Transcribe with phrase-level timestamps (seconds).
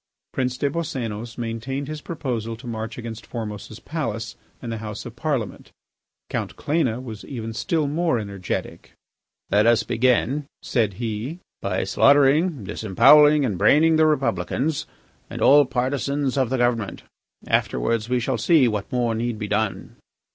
[0.33, 5.15] Prince des Boscénos maintained his proposal to march against Formose's palace and the House of
[5.15, 5.71] Parliament.
[6.27, 8.93] Count Cléna was even still more energetic.
[9.51, 14.87] "Let us begin," said he, "by slaughtering, disembowelling, and braining the Republicans
[15.29, 17.03] and all partisans of the government.
[17.45, 19.97] Afterwards we shall see what more need be done."